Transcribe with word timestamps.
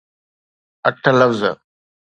اٺ 0.87 1.01
لفظ. 1.19 1.41